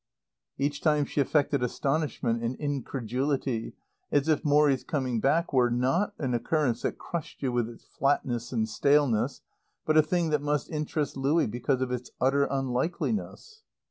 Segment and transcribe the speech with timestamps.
[0.57, 3.75] Each time she affected astonishment and incredulity,
[4.11, 8.51] as if Morrie's coming back were, not a recurrence that crushed you with its flatness
[8.51, 9.41] and staleness,
[9.85, 13.61] but a thing that must interest Louie because of its utter un likeliness.